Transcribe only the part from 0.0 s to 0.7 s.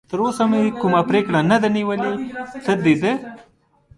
تراوسه مې